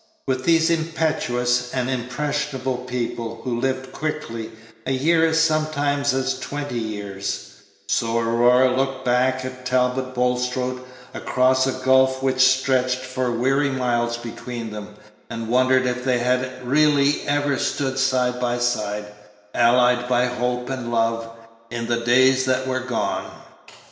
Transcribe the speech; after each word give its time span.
With 0.25 0.45
these 0.45 0.71
impetuous 0.71 1.71
and 1.75 1.87
impressionable 1.87 2.77
people, 2.89 3.41
who 3.43 3.59
live 3.59 3.91
quickly, 3.93 4.49
a 4.87 4.93
year 4.93 5.23
is 5.27 5.39
sometimes 5.39 6.11
as 6.11 6.39
twenty 6.39 6.79
years; 6.79 7.51
so 7.87 8.17
Aurora 8.17 8.75
looked 8.75 9.05
back 9.05 9.45
at 9.45 9.63
Talbot 9.63 10.15
Bulstrode 10.15 10.81
across 11.13 11.67
a 11.67 11.73
gulf 11.85 12.23
which 12.23 12.41
stretched 12.41 12.97
for 12.97 13.29
weary 13.31 13.69
miles 13.69 14.17
between 14.17 14.71
them, 14.71 14.95
and 15.29 15.49
wondered 15.49 15.85
if 15.85 16.03
they 16.03 16.17
had 16.17 16.67
really 16.67 17.21
ever 17.27 17.59
stood 17.59 17.99
side 17.99 18.39
by 18.39 18.57
side, 18.57 19.05
allied 19.53 20.07
by 20.09 20.25
hope 20.25 20.67
and 20.71 20.91
love, 20.91 21.29
in 21.69 21.85
the 21.85 21.99
days 22.03 22.45
that 22.45 22.65
were 22.65 22.79
gone. 22.79 23.29